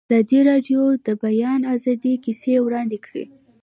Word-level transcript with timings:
ازادي 0.09 0.39
راډیو 0.49 0.81
د 0.95 0.97
د 1.05 1.09
بیان 1.23 1.61
آزادي 1.73 2.13
کیسې 2.23 2.53
وړاندې 2.65 2.97
کړي. 3.05 3.25